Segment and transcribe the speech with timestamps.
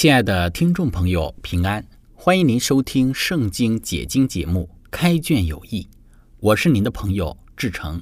[0.00, 1.86] 亲爱的听众朋友，平安！
[2.14, 5.82] 欢迎您收听《圣经解经》节目《开卷有益》，
[6.38, 8.00] 我是您的朋友志成。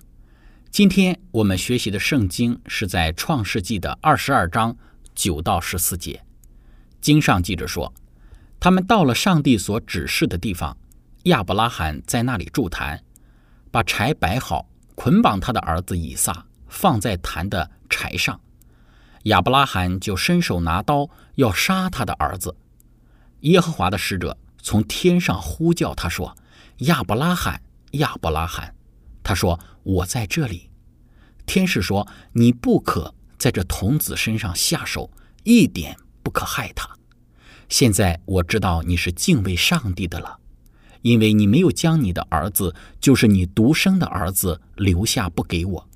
[0.70, 4.76] 今天我们学习的圣经是在创世纪的二十二章
[5.12, 6.22] 九到十四节。
[7.00, 7.92] 经上记着说，
[8.60, 10.78] 他们到了上帝所指示的地方，
[11.24, 13.02] 亚伯拉罕在那里筑坛，
[13.72, 18.40] 把柴摆好，捆绑他的儿子以撒，放在坛的柴上。
[19.24, 22.56] 亚伯拉罕就伸手拿刀要杀他的儿子。
[23.40, 26.36] 耶和华的使者从天上呼叫他说
[26.86, 27.60] ：“亚伯拉罕，
[27.92, 28.74] 亚伯拉罕。”
[29.22, 30.70] 他说：“我在这里。”
[31.46, 35.10] 天使说：“你不可在这童子身上下手，
[35.44, 36.88] 一点不可害他。
[37.68, 40.38] 现在我知道你是敬畏上帝的了，
[41.02, 45.88] 因为你没有将你的儿子，就是你独生的儿子留下不给我。”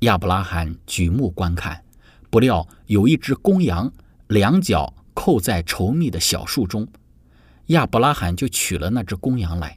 [0.00, 1.84] 亚伯拉罕举目观看。
[2.30, 3.92] 不料有一只公羊，
[4.28, 6.86] 两脚扣在稠密的小树中，
[7.66, 9.76] 亚伯拉罕就取了那只公羊来，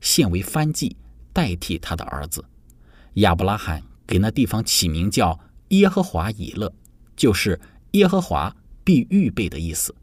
[0.00, 0.96] 献为燔祭，
[1.32, 2.44] 代替他的儿子。
[3.14, 5.38] 亚伯拉罕给那地方起名叫
[5.68, 6.74] 耶和华以勒，
[7.14, 7.60] 就是
[7.92, 9.94] 耶和华必预备的意思。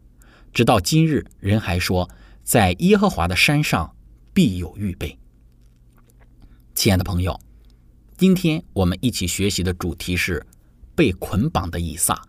[0.54, 2.10] 直到今日，人还说，
[2.44, 3.94] 在耶和华的山上
[4.34, 5.20] 必有预备。
[6.74, 7.38] 亲爱的朋友，
[8.16, 10.46] 今天我们一起学习的主题是。
[11.00, 12.22] 被捆绑的以撒。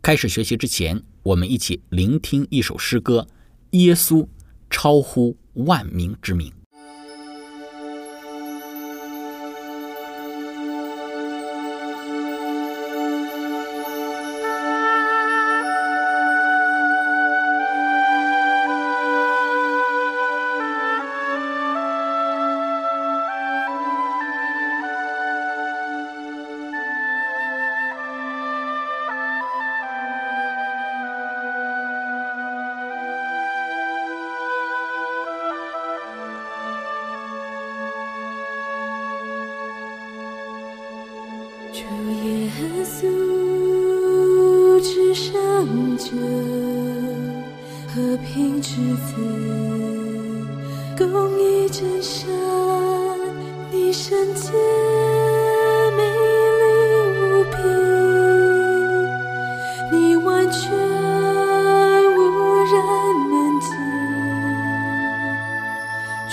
[0.00, 3.26] 开始学习之前，我们一起聆听一首诗歌：
[3.70, 4.24] 耶稣
[4.70, 6.52] 超乎万民之名。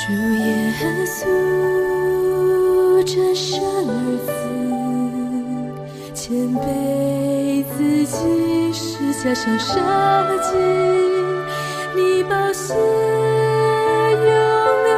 [0.06, 0.46] 主耶
[1.06, 1.24] 稣，
[3.06, 3.90] 这善儿
[4.26, 4.28] 子，
[6.14, 8.84] 谦卑自己，是
[9.24, 9.72] 加上杀
[10.42, 10.58] 机，
[11.96, 14.28] 你宝血永
[14.84, 14.92] 流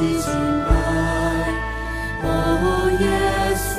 [0.00, 0.32] 的裙
[2.22, 3.04] 哦耶
[3.54, 3.70] 稣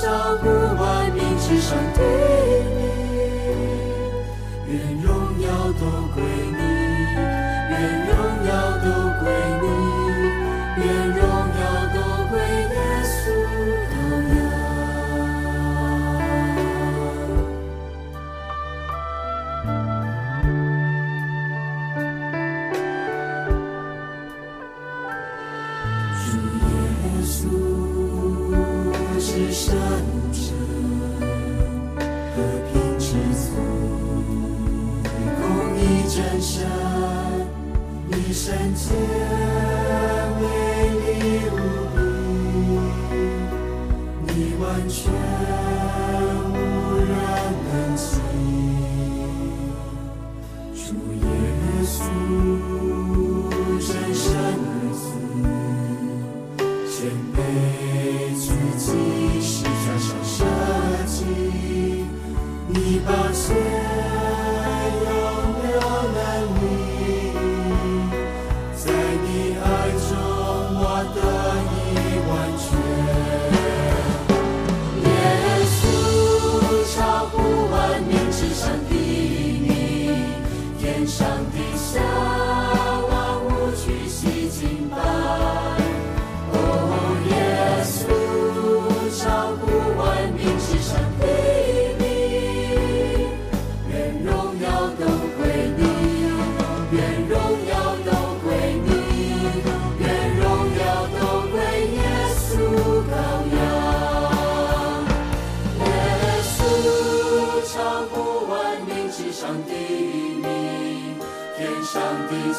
[0.00, 0.46] 照顾
[0.80, 2.39] 万民之上的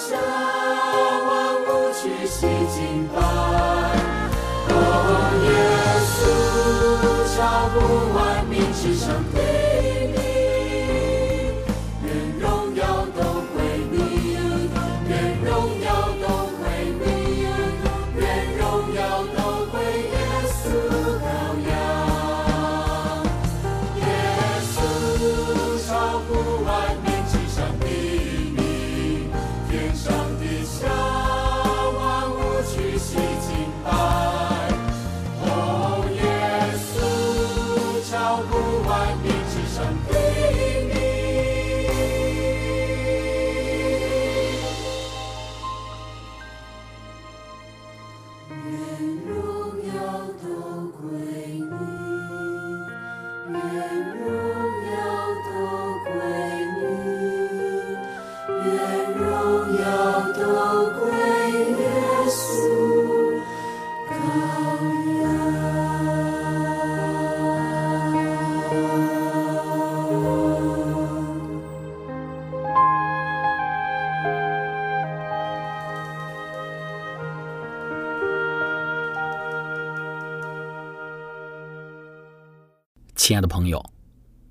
[0.01, 1.29] 下万
[1.61, 3.21] 物屈膝敬拜。
[4.67, 4.73] 哦，
[5.45, 5.49] 耶
[6.09, 6.11] 稣
[7.35, 7.37] 超
[7.69, 7.75] 乎
[8.17, 9.05] 万民之上
[83.31, 83.81] 亲爱的朋友，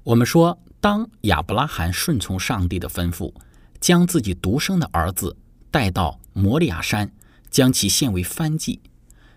[0.04, 3.30] 我们说，当亚伯拉罕顺从上帝的吩咐，
[3.78, 5.36] 将自己独生的儿子
[5.70, 7.12] 带到摩利亚山，
[7.50, 8.80] 将其献为燔祭，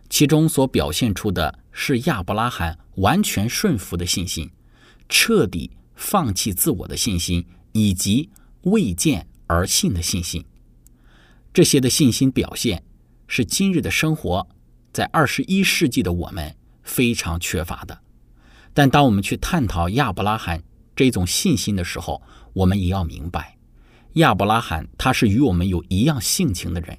[0.10, 4.50] 其中所表现出的是亚伯拉罕完全顺服的信心，
[5.10, 8.30] 彻底放弃自我的信心，以及
[8.62, 10.46] 未见而信的信心。
[11.52, 12.82] 这些的信心表现，
[13.28, 14.48] 是今日的生活
[14.94, 18.00] 在二十一世纪的我们非常缺乏的。
[18.74, 20.64] 但当我们去探讨亚伯拉罕
[20.96, 22.22] 这种信心的时候，
[22.54, 23.58] 我们也要明白，
[24.14, 26.98] 亚伯拉罕他是与我们有一样性情的人，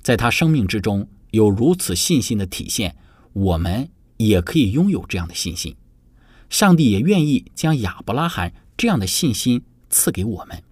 [0.00, 2.96] 在他生命之中有如此信心的体现，
[3.32, 5.76] 我们也可以拥有这样的信心。
[6.48, 10.62] 上帝也愿意将亚伯拉罕这样的信心赐给我们，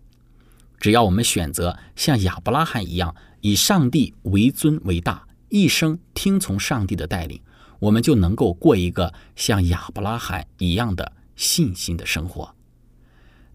[0.78, 7.40] 只要我们选择像亚伯拉罕一样，以上帝为尊为大，一生听从上帝的带领。
[7.80, 12.54] 我们就能够过一个像亚伯拉罕一样的信心的生活。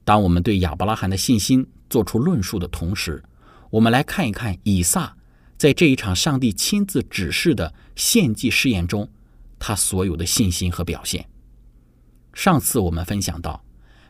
[0.03, 3.23] 当我们对亚伯拉罕的信心做出论述的同时，
[3.69, 5.15] 我们来看一看以撒
[5.57, 9.09] 在这一场上帝亲自指示的献祭试验中，
[9.57, 11.27] 他所有的信心和表现。
[12.33, 13.63] 上次我们分享到，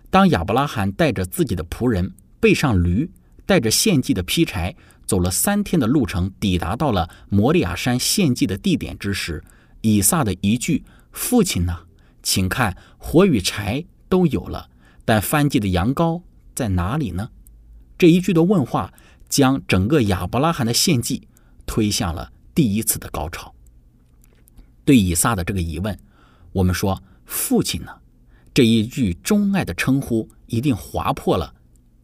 [0.09, 3.11] 当亚伯拉罕带着自己的仆人，背上驴，
[3.45, 4.75] 带着献祭的劈柴，
[5.05, 9.43] 走了三天的路程，抵达到了摩利亚山献祭的地点之时，
[9.85, 11.81] 以撒的一句“父亲呢？
[12.23, 14.71] 请看，火与柴都有了，
[15.05, 16.23] 但翻祭的羊羔
[16.55, 17.29] 在哪里呢？”
[17.95, 18.91] 这一句的问话，
[19.29, 21.27] 将整个亚伯拉罕的献祭
[21.67, 23.53] 推向了第一次的高潮。
[24.83, 25.95] 对以撒的这个疑问，
[26.51, 27.91] 我们说“父亲呢？”
[28.55, 31.53] 这一句钟爱的称呼，一定划破了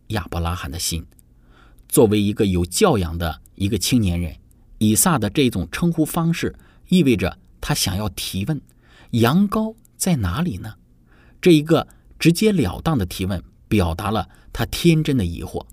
[0.09, 1.03] 亚伯拉罕的心。
[1.89, 4.35] 作为一个有教养的一个青年人，
[4.77, 6.55] 以撒的这种称呼方式，
[6.89, 8.59] 意味着他想要提问：
[9.11, 10.73] 羊羔在哪里呢？
[11.39, 11.87] 这一个
[12.19, 15.65] 直截了当的提问，表达了他天真的疑惑。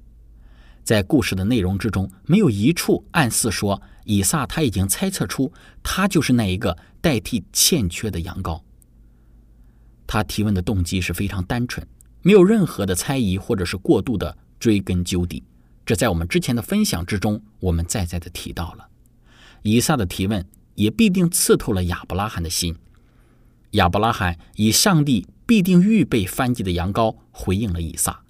[0.84, 5.52] 在故事的内容之中，没有一处暗示说以撒他已经猜测出
[5.82, 8.62] 他就是那一个代替欠缺的羊羔。
[10.06, 11.86] 他提问的动机是非常单纯，
[12.22, 15.42] 没有任何的猜疑或者是过度的追根究底。
[15.84, 18.88] 这在我们之前的分享之中，我们再再的提到了。
[19.62, 20.42] 以撒的提问
[20.78, 22.76] 也必定刺透了亚伯拉罕的心。
[23.72, 28.22] 亚伯拉罕以上帝必定预备翻祭的羊羔回应了以撒，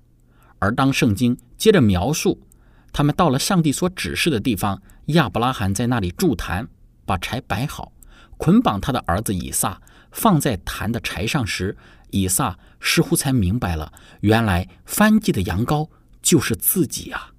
[0.59, 2.41] 而当圣经接着描述
[2.91, 6.67] 他们到了上帝所指示的地方，亚伯拉罕在那里筑坛，
[7.05, 7.93] 把柴摆好，
[8.39, 11.77] 捆绑他的儿子以撒放在坛的柴上时，
[12.11, 15.91] 以撒似乎才明白了，原来翻祭的羊羔
[16.23, 17.35] 就是自己啊。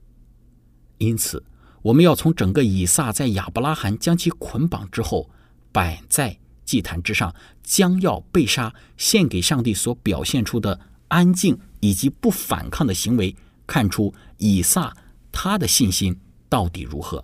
[1.00, 1.44] 因此，
[1.90, 5.28] 我们要从整个以撒在亚伯拉罕将其捆绑之后，
[5.72, 14.96] 摆在祭坛之上，将要被杀献给上帝所表现出的安静以及不反抗的行为，看出以撒
[15.32, 16.16] 他的信心
[16.48, 17.24] 到底如何。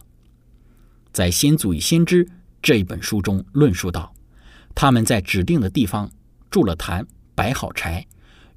[1.13, 2.25] 在《先祖与先知》
[2.59, 4.11] 这一本书中论述到，
[4.73, 6.09] 他们在指定的地方
[6.49, 7.05] 筑了坛，
[7.35, 8.03] 摆好柴，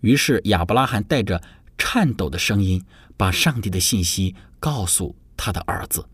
[0.00, 1.42] 于是亚伯拉罕带着
[1.76, 2.82] 颤抖的声音，
[3.18, 4.34] 把上帝的信息。
[4.60, 6.04] 告诉他的儿子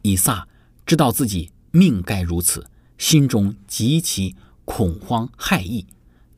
[0.00, 0.48] 以撒，
[0.86, 2.64] 知道自己命该如此，
[2.96, 5.84] 心中极其恐慌害意，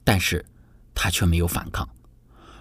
[0.02, 0.44] 但是
[0.94, 1.88] 他却没有反抗。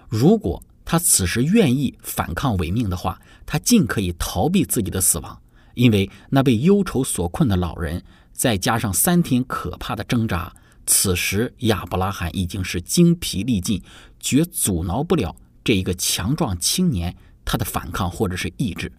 [0.10, 5.42] 如果他此时愿意反抗违命的话，他尽可以逃避自己的死亡，
[5.76, 8.04] 因为那被忧愁所困的老人，
[8.34, 10.54] 再加上三天可怕的挣扎，
[10.86, 13.82] 此时亚伯拉罕已经是精疲力尽，
[14.20, 17.16] 绝阻挠不了这一个强壮青年。
[17.52, 18.92] 他的反抗或者是意志，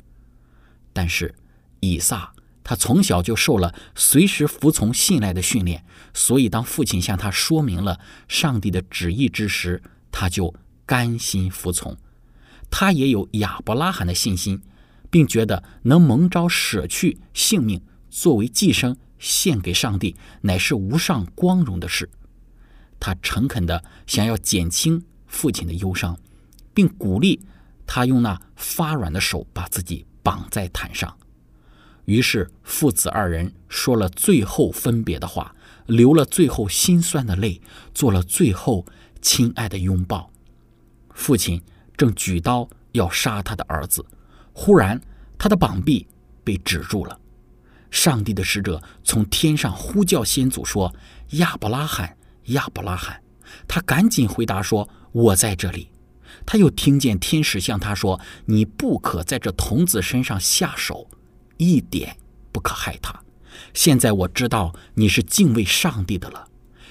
[0.92, 1.32] 但是
[1.78, 2.32] 以撒
[2.64, 9.80] 他从小就受了随时服从信赖的训练，所以当父亲向他说明了上帝的旨意之时，
[10.10, 10.52] 他就
[10.84, 11.96] 甘心服从。
[12.68, 14.60] 他也有亚伯拉罕的信心，
[15.10, 17.80] 并觉得能蒙召舍去性命
[18.10, 22.10] 作为寄生献给上帝，乃是无上光荣的事。
[22.98, 26.18] 他诚恳地想要减轻父亲的忧伤，
[26.74, 27.40] 并鼓励。
[27.92, 31.12] 他用那发软的手把自己绑在毯上，
[32.04, 35.52] 于是父子二人说了最后分别的话，
[35.86, 37.60] 流了最后心酸的泪，
[37.92, 38.86] 做了最后
[39.20, 40.30] 亲爱的拥抱。
[41.14, 41.60] 父亲
[41.96, 44.06] 正举刀要杀他的儿子，
[44.52, 45.00] 忽然
[45.36, 46.06] 他的膀臂
[46.44, 47.18] 被止住了。
[47.90, 50.94] 上帝的使者从天上呼叫先祖说
[51.42, 53.20] ：“亚伯拉罕，亚伯拉罕！”
[53.66, 55.90] 他赶紧回答说：“我在这里。”
[56.52, 61.08] 他又听见天使向他说：“你不可在这童子身上下手，
[61.58, 62.16] 一点
[62.50, 63.22] 不可害他。
[63.72, 66.48] 现在我知道你是敬畏上帝的了，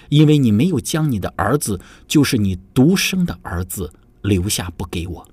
[0.08, 5.28] 因为你没有将你的儿子，就是你独生的儿子留下不给我。”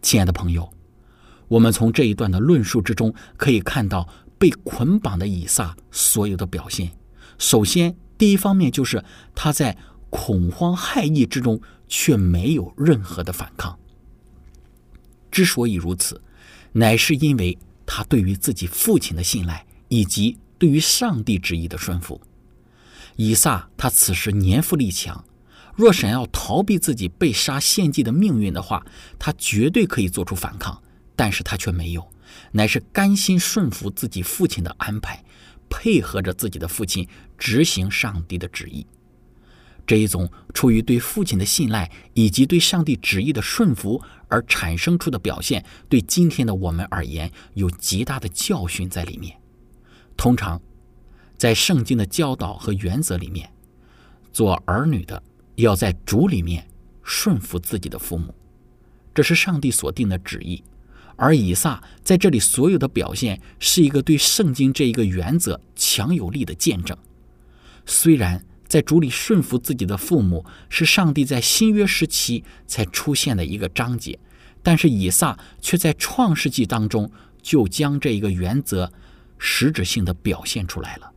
[0.00, 0.72] 亲爱的朋友，
[1.48, 4.08] 我们从这一段的论述之中可以看到
[4.38, 6.92] 被捆绑的以撒所有的表现。
[7.36, 9.04] 首先，第一方面就是
[9.34, 9.76] 他在
[10.10, 11.60] 恐慌害意之中。
[11.90, 13.78] 却没有任何的反抗。
[15.30, 16.20] 之所以如此，
[16.72, 22.20] 乃是因为他对于自己父亲的信赖，以及对于上帝旨意的顺服。
[23.16, 25.24] 以撒他此时年富力强，
[25.74, 28.84] 若想要逃避自己被杀献祭的命运的话，
[29.18, 30.82] 他绝对可以做出反抗，
[31.16, 32.06] 但是他却没有，
[32.52, 35.24] 乃是甘心顺服自己父亲的安排，
[35.70, 38.86] 配合着自己的父亲执行上帝的旨意。
[39.88, 49.34] 这一种出于对父亲的信赖以及对上帝旨意的顺服而产生出的表现，对今天的我们而言有极大的教训在里面。
[50.14, 50.60] 通常，
[51.38, 53.50] 在圣经的教导和原则里面，
[54.30, 55.22] 做儿女的
[55.54, 56.68] 要在主里面
[57.02, 58.34] 顺服自己的父母，
[59.14, 60.62] 这是上帝所定的旨意。
[61.16, 66.94] 而以撒在这里所有的表现，是一个对圣经这一个原则强有力的见证。
[67.86, 68.44] 虽然。
[68.68, 74.18] 在主里顺服自己的父母，是上帝在新约时期才出现的一个章节，
[74.62, 77.10] 但是以撒却在创世纪当中
[77.40, 78.92] 就将这一个原则
[79.38, 81.10] 实质性的表现出来了。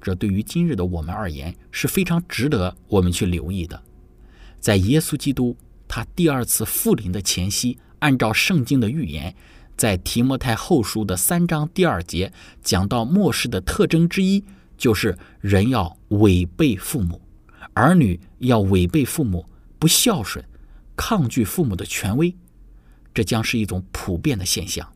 [0.00, 3.82] 这对于今日的我们而言是非常值得我们去留意的。
[4.60, 5.56] 在耶稣基督
[5.88, 9.34] 他第二次复临的前夕，按照圣经的预言，
[9.76, 14.44] 在提摩太后书的三章第二节讲到末世的特征之一。
[14.76, 17.20] 就是人要违背父母，
[17.72, 19.44] 儿女要违背父母，
[19.78, 20.44] 不孝顺，
[20.94, 22.34] 抗拒父母的权威，
[23.14, 24.86] 这将是一种普遍的现象。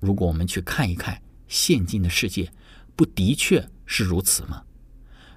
[0.00, 2.50] 如果我们去看一看现今的世界，
[2.96, 4.62] 不的确是如此吗？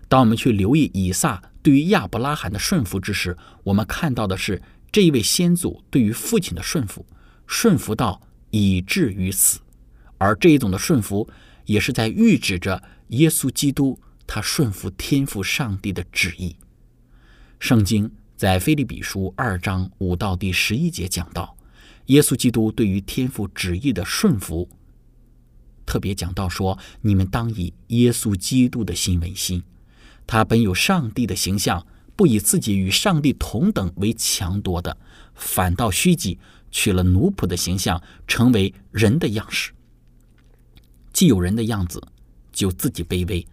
[0.08, 4.62] 当我们去留意以撒对于亚伯拉罕的顺服之时，我们看到的是
[4.92, 7.06] 这一位先祖对于父亲的顺服，
[7.48, 9.60] 顺服到以至于死，
[10.18, 11.30] 而这一种的顺服
[11.66, 12.82] 也是在预指着。
[13.10, 16.56] 耶稣基督，他顺服天父上帝的旨意。
[17.60, 21.56] 圣经在腓利比书二章五到第十一节讲到，
[22.08, 24.68] 耶稣基督对于天父旨意的顺服，
[25.86, 29.64] 特别讲到说：你们当以耶稣基督的心为心。
[30.26, 31.86] 他本有上帝的形象，
[32.16, 34.98] 不以自己与上帝同等为强夺的，
[35.36, 36.40] 反倒虚己，
[36.72, 39.72] 取了奴仆的形象，成为人的样式。
[41.14, 42.02] 既有人的样子。
[42.56, 43.46] 就自己卑微，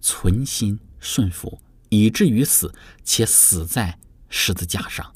[0.00, 1.60] 存心顺服，
[1.90, 3.98] 以至于死，且死在
[4.28, 5.12] 十字架上。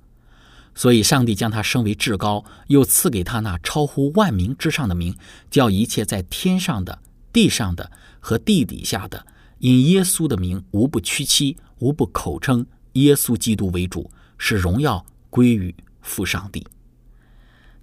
[0.74, 5.16] 所以，上帝将他升为至高，又赐给他那超乎万名之上的名，
[5.50, 7.00] 叫一切在天上的、
[7.32, 9.26] 地上的和地底下的，
[9.58, 16.66] 因耶稣的名，无不屈膝，无不口称耶稣基督为主，使荣耀归于父上帝。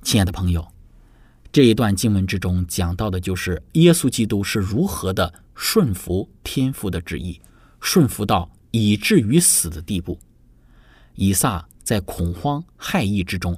[0.02, 0.72] 亲爱的朋友，
[1.51, 7.39] 这一段经文之中讲到的就是耶稣基督是如何的顺服天父的旨意，
[7.80, 10.20] 顺服到以至于死的地步。
[11.16, 11.68] 以撒。
[11.88, 13.58] 在恐慌害意之中，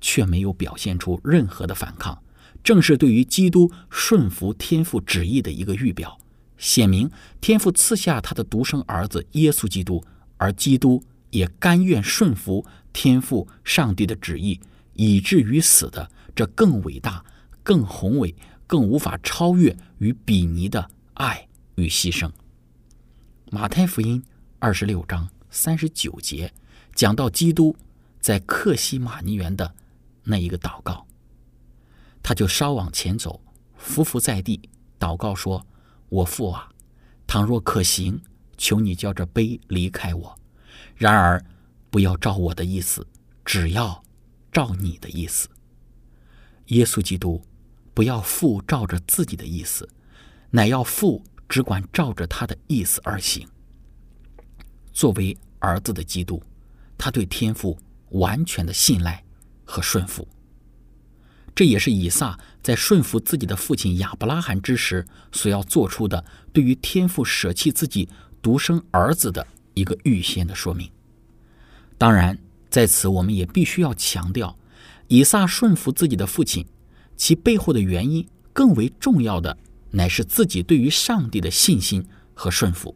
[0.00, 2.20] 却没有表现出任何的反抗，
[2.64, 6.18] 正是对于基督顺服天父旨意的一个预表，
[6.56, 7.08] 显明
[7.40, 10.04] 天父赐下他的独生儿子耶稣基督，
[10.38, 14.58] 而基督也甘愿顺服天父上帝的旨意，
[14.94, 17.24] 以至于死的这更伟大、
[17.64, 18.32] 更宏伟、
[18.64, 22.30] 更无法超越与比拟的爱与牺牲。
[23.50, 24.22] 马太福音
[24.60, 26.54] 二十六章三十九节。
[26.94, 27.74] 讲到基督
[28.20, 29.74] 在克西马尼园的
[30.22, 31.04] 那一个祷告，
[32.22, 33.40] 他就稍往前走，
[33.76, 34.60] 伏伏在地
[34.96, 35.66] 祷告说
[36.08, 36.68] ：“我父啊，
[37.26, 38.20] 倘若可行，
[38.56, 40.36] 求你叫这杯离开我；
[40.94, 41.44] 然而
[41.90, 43.04] 不要照我的意思，
[43.44, 44.04] 只要
[44.52, 45.48] 照你的意思。”
[46.68, 47.42] 耶稣基督
[47.92, 49.88] 不要父照着自己的意思，
[50.50, 53.46] 乃要父只管照着他的意思而行。
[54.92, 56.42] 作为儿子的基督。
[57.00, 59.22] 他对天父完全的信赖
[59.64, 60.26] 和顺服，
[61.54, 68.08] 这也是以撒在顺服自己的父亲亚伯拉罕之时所要做出的对于天父舍弃自己
[68.42, 70.90] 独生儿子的一个预先的说明。
[71.96, 72.36] 当然，
[72.68, 74.58] 在此我们也必须要强调，
[75.08, 76.64] 以撒顺服自己的父亲，
[77.16, 79.58] 其背后的原因更为重要的
[79.90, 82.94] 乃是自己对于上帝的信心和顺服。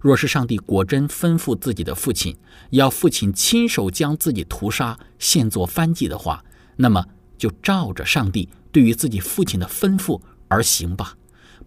[0.00, 2.36] 若是上帝果真吩咐自己的父亲，
[2.70, 6.44] 要父亲亲手将自己屠杀，献作燔祭的话，
[6.76, 7.04] 那么
[7.36, 11.16] 就照着上帝对于自己父亲的吩咐而行吧，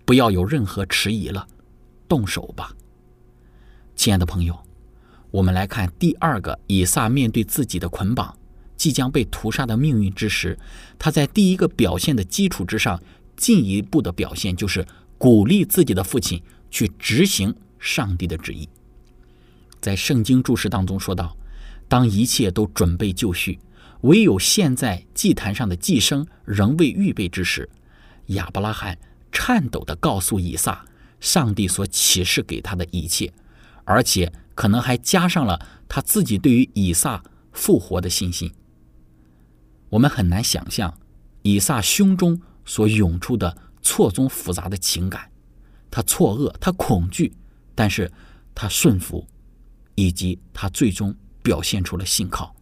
[0.06, 1.46] 不要有任何迟疑了，
[2.08, 2.74] 动手吧。
[3.96, 4.58] 亲爱的朋友，
[5.30, 8.34] 我们来看第二个以撒面对自己的捆绑，
[8.82, 10.58] 即将被屠杀的命运之时，
[10.98, 13.00] 他在第一个表现的基础之上，
[13.38, 14.84] 进一步的表现就是
[15.20, 16.41] 鼓励自己的父亲
[16.72, 17.54] 去执行。
[17.78, 18.67] 上帝的旨意，
[19.80, 21.38] 在圣经注释当中说道
[21.88, 23.60] ：“当一切都准备就绪，
[24.02, 27.70] 唯有现在祭坛上的祭牲仍未预备之时，
[28.28, 28.98] 亚伯拉罕
[29.32, 30.84] 颤抖地告诉以撒，
[31.20, 33.32] 上帝所启示给他的一切，
[33.84, 38.52] 而且可能还加上了他自己对于以撒复活的信心。
[39.92, 40.98] 我们很难想象
[41.44, 45.30] 以撒胸中所涌出的错综复杂的情感，
[45.90, 47.34] 他错愕，他恐惧。”
[47.74, 48.12] 但是，
[48.54, 49.26] 他顺服，
[49.96, 52.56] 以及他最终表现出了信靠。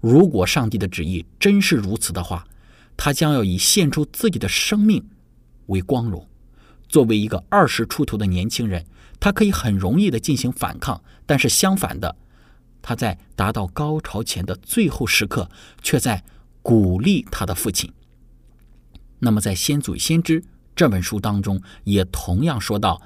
[0.00, 2.46] 如果上帝的旨意真是如此的话，
[2.96, 5.08] 他将要以献出自己的生命
[5.66, 6.28] 为光荣。
[6.88, 8.84] 作为一个二十出头的年轻人，
[9.18, 11.02] 他可以很容易的进行反抗。
[11.24, 12.16] 但是相反的，
[12.82, 15.48] 他在达到高潮前的最后时刻，
[15.80, 16.22] 却在
[16.62, 17.92] 鼓励他的父亲。
[19.18, 20.40] 那么，在《先祖先知》
[20.74, 23.02] 这本书当中，也同样说到。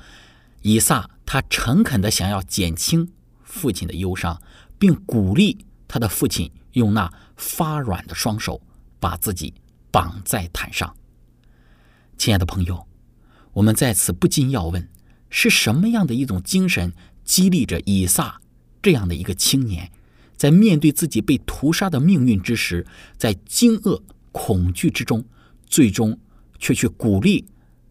[0.63, 3.13] 以撒他诚恳地想要减轻
[3.45, 4.43] 父亲的忧伤，
[4.79, 8.61] 并鼓励他的父亲用那发软的双手
[8.99, 9.55] 把自己
[9.93, 10.97] 绑在毯上。
[12.19, 12.89] 亲爱的朋友，
[13.53, 14.89] 我们在此不禁要问：
[15.31, 16.93] 是什么样的一种精神
[17.25, 18.41] 激励着以撒
[18.83, 19.93] 这样的一个青年，
[20.37, 25.25] 在面对自己被屠杀的命运之时，在惊愕恐惧之中，
[25.67, 26.19] 最终
[26.59, 27.47] 却去鼓励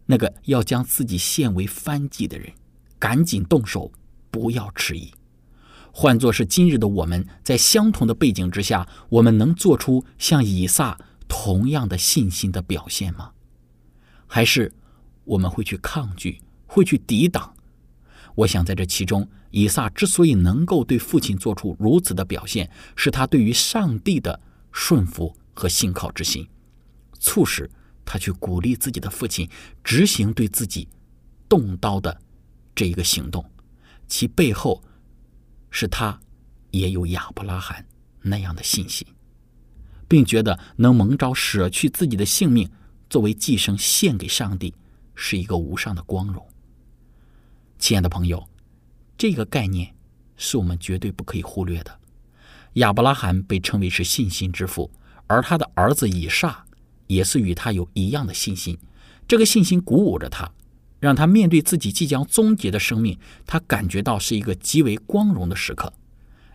[0.05, 2.51] 那个要将自己献为番祭的人？
[2.99, 3.91] 赶紧动手，
[4.31, 5.11] 不要迟疑。
[5.91, 13.31] 换作是今日的我们，在相同的背景之下，我们能做出像以撒同样的信心的表现吗？
[14.27, 14.73] 还是
[15.23, 17.53] 我们会去抗拒，会去抵挡？
[18.35, 24.37] 我想，在这其中，以撒之所以能够对父亲做出如此的表现，是他对于上帝的
[24.73, 26.45] 顺服和信靠之心，
[27.21, 27.71] 促使
[28.03, 29.49] 他去鼓励自己的父亲
[29.81, 30.89] 执行对自己
[31.47, 32.21] 动刀的。
[32.75, 33.49] 这一个行动，
[34.09, 34.83] 其背后
[35.69, 36.19] 是他
[36.71, 37.87] 也有亚伯拉罕
[38.21, 39.07] 那样的信心，
[40.05, 42.69] 并觉得能蒙召舍去自己的性命
[43.09, 44.75] 作为寄生献给上帝，
[45.15, 46.45] 是一个无上的光荣。
[47.79, 48.45] 亲爱的朋友，
[49.17, 49.93] 这个概念
[50.37, 51.99] 是我们绝对不可以忽略的。
[52.73, 54.91] 亚伯拉罕被称为是信心之父，
[55.27, 56.65] 而他的儿子以撒
[57.07, 58.77] 也是与他有一样的信心。
[59.27, 60.51] 这个信心鼓舞着他。
[61.01, 65.93] 让他面对自己即将终结的生命，他感觉到是一个极为光荣的时刻，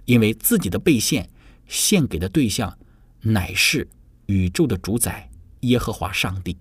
[0.07, 1.29] 因为自己的被献
[1.69, 2.77] 献给的对象
[3.21, 3.87] 乃是
[4.27, 6.57] 宇宙的主宰耶和华上帝。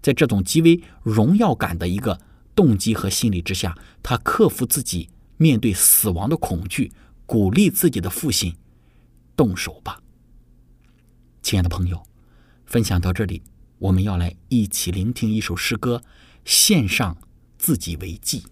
[0.00, 2.18] 在这种极为荣耀感的一个
[2.54, 6.92] 动机和心理之下，他克服自己面对死亡的恐惧，
[7.24, 8.54] 鼓励自己的父亲
[9.34, 10.02] 动手吧。
[11.40, 12.02] 亲爱的朋友，
[12.66, 13.42] 分享到这里，
[13.78, 16.02] 我们要来一起聆听一首诗歌，
[16.44, 17.16] 献上
[17.56, 18.44] 自己为祭。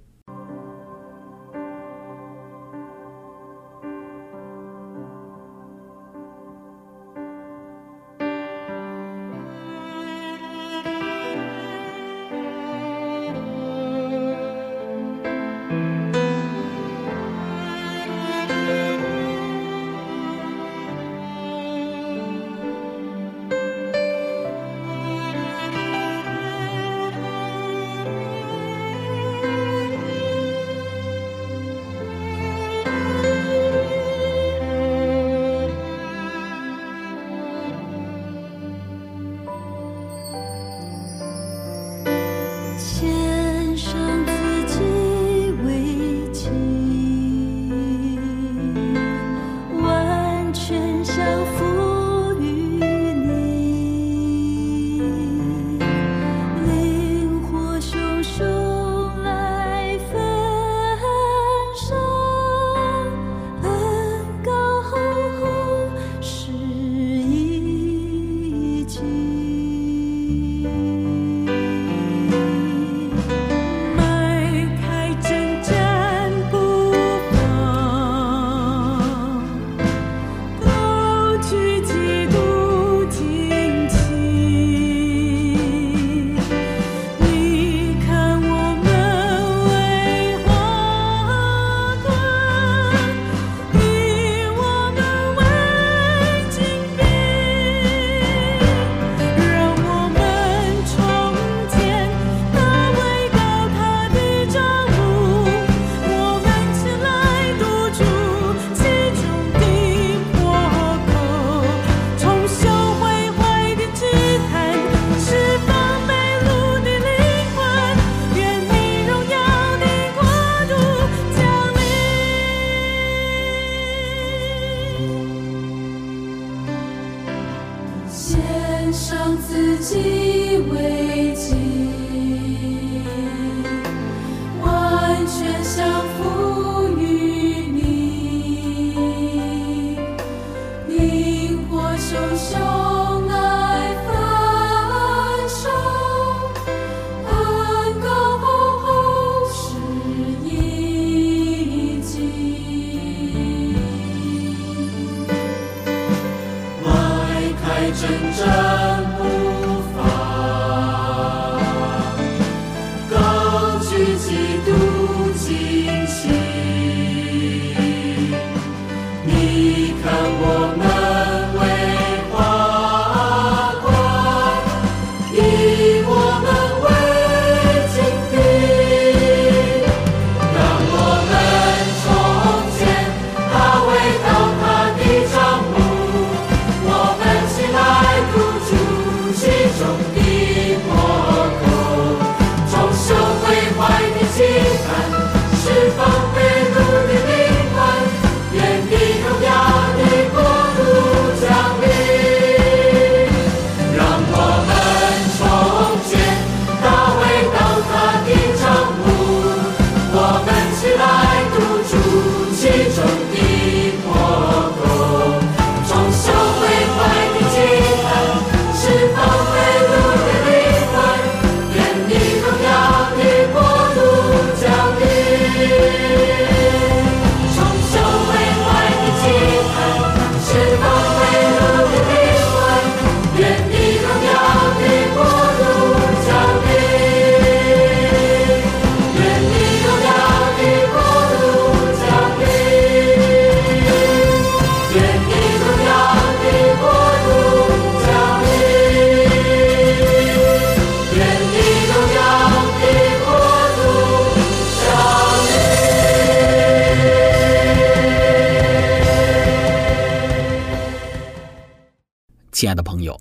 [262.67, 263.17] 亲爱的朋友，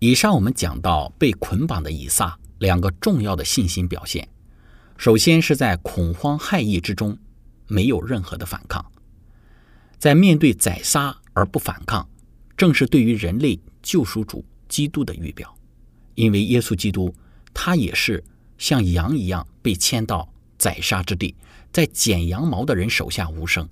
[0.00, 4.28] 以上我们讲到被捆绑的以撒两个重要的信心表现。
[4.96, 7.16] 首先是在恐慌害意之中，
[7.68, 8.84] 没有任何的反抗，
[9.96, 12.04] 在面对宰杀而不反抗，
[12.56, 15.56] 正是对于人类救赎主基督的预表。
[16.16, 17.14] 因为耶稣基督，
[17.54, 18.24] 他也是
[18.58, 21.32] 像羊一样被牵到宰杀之地，
[21.72, 23.68] 在剪羊毛的人手下无声，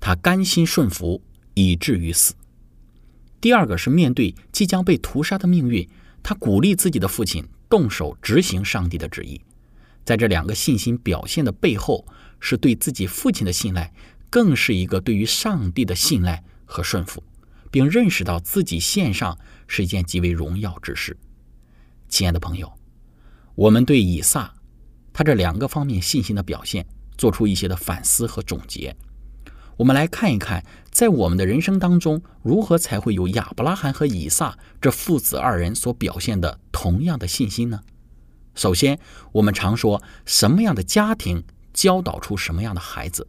[0.00, 1.20] 他甘心顺服，
[1.52, 2.32] 以至于死。
[3.40, 5.88] 第二个是面对即将被屠杀的命运，
[6.22, 9.40] 他鼓励自己的父亲动手执行上帝的旨意。
[10.04, 12.06] 在这两个信心表现的背后，
[12.38, 13.92] 是对自己父亲的信赖，
[14.28, 17.22] 更是一个对于上帝的信赖和顺服，
[17.70, 21.16] 并认识到自己献上是一件极为荣耀之事。
[22.08, 22.70] 亲爱的朋友，
[23.54, 24.52] 我们对以撒
[25.12, 26.84] 他这两个方面信心的表现
[27.16, 28.94] 做出一些的反思和总结。
[29.80, 37.80] 我们来看一看，在我们的人生当中，如何才会有亚伯拉罕和以撒这父子二人所表现的同样的信心呢？
[38.54, 39.00] 首先，
[39.32, 43.26] 我们常说，什么样的家庭教导出什么样的孩子。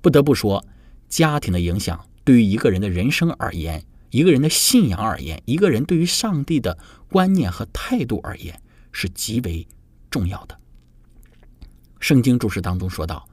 [0.00, 0.64] 不得不说，
[1.10, 6.78] 家庭的影响对于一个人的人生而言，一个人的信仰而言，一个人对于上帝的
[7.10, 8.58] 观念和态度而言，
[8.90, 9.68] 是极为
[10.08, 10.58] 重要的。
[11.98, 13.28] 圣经注释当中说到。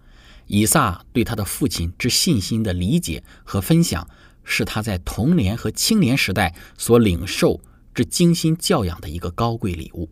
[0.48, 4.10] 以撒对他的父亲之信心的理解和分享，
[4.44, 7.62] 是他在童年和青年时代所领受
[7.94, 10.10] 之精心教养的一个高贵礼物。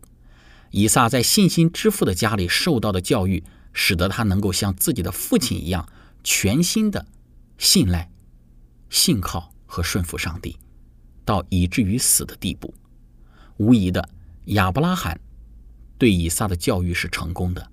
[0.70, 5.88] 以撒在信心之父的家里受到的教育，使得他能够像自己的父亲一样，
[6.22, 7.06] 全心的
[7.56, 8.10] 信赖、
[8.90, 10.58] 信靠和顺服上帝，
[11.24, 12.74] 到以至于死的地步。
[13.56, 14.06] 无疑的，
[14.46, 15.18] 亚伯拉罕
[15.96, 17.70] 对以撒的教育是成功的。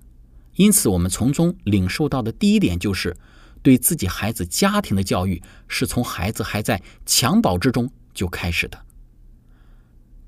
[0.56, 3.16] 因此，我们从中领受到的第一点就是，
[3.62, 8.78] 对自己孩子家庭的教育是从孩子还在襁褓之中就开始的。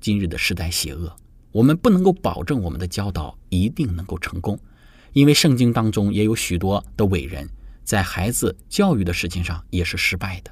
[0.01, 1.15] 今日的时代邪恶，
[1.51, 4.59] 我们不能够保证我们的教导一定能够成功，
[5.13, 7.49] 因为圣经当中也有许多的伟人，
[7.83, 10.51] 在孩子教育的事情上也是失败的。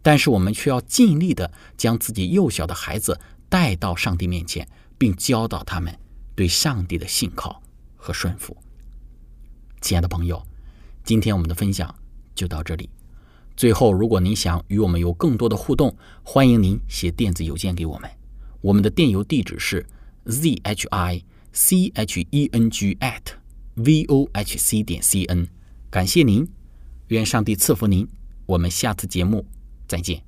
[0.00, 5.98] 但是我们却要尽力的将自己幼小的孩子带到上帝面前，并教导他们
[6.36, 7.60] 对上帝的信靠
[7.96, 8.56] 和顺服。
[9.80, 10.42] 亲爱的朋友，
[11.04, 11.94] 今天我们的分享
[12.34, 12.88] 就到这里。
[13.56, 18.08] 最后，如果您想与我们有更多的互动，欢迎您写电子邮件给我们。
[18.60, 19.84] 我们的电邮地址是
[20.26, 23.22] z h i c h e n g at
[23.74, 25.48] v o h c 点 c n。
[25.90, 26.48] 感谢您，
[27.08, 28.06] 愿上帝赐福您。
[28.46, 29.44] 我们下次节目
[29.86, 30.27] 再见。